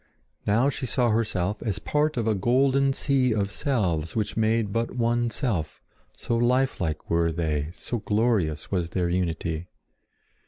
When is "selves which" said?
3.51-4.35